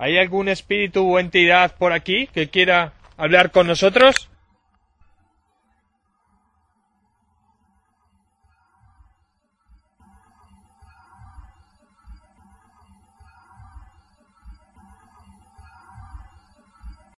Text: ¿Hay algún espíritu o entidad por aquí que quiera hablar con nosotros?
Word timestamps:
¿Hay 0.00 0.16
algún 0.16 0.48
espíritu 0.48 1.06
o 1.06 1.18
entidad 1.18 1.76
por 1.76 1.92
aquí 1.92 2.26
que 2.28 2.48
quiera 2.48 2.94
hablar 3.18 3.50
con 3.50 3.66
nosotros? 3.66 4.30